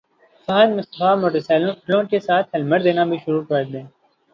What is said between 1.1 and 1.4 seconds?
motor